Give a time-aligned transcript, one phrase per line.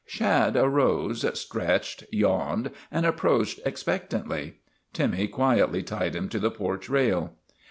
[0.07, 4.53] Shad arose, stretched, yawned, and approached ex pectantly.
[4.93, 7.35] Timmy quietly tied him to the porch rail.